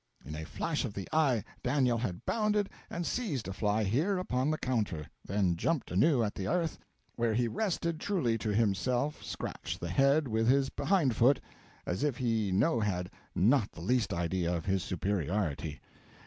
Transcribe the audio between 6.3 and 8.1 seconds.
the earth, where he rested